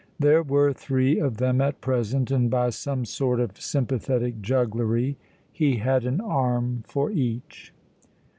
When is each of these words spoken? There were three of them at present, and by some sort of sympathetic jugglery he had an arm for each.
There 0.17 0.41
were 0.41 0.73
three 0.73 1.19
of 1.19 1.37
them 1.37 1.61
at 1.61 1.79
present, 1.79 2.31
and 2.31 2.49
by 2.49 2.71
some 2.71 3.05
sort 3.05 3.39
of 3.39 3.61
sympathetic 3.61 4.41
jugglery 4.41 5.15
he 5.51 5.75
had 5.75 6.07
an 6.07 6.19
arm 6.19 6.83
for 6.87 7.11
each. 7.11 7.71